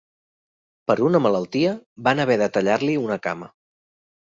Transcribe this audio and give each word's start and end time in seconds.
Per 0.91 0.95
una 1.07 1.21
malaltia, 1.25 1.75
van 2.09 2.23
haver 2.25 2.39
de 2.45 2.49
tallar-li 2.57 2.99
una 3.05 3.21
cama. 3.31 3.55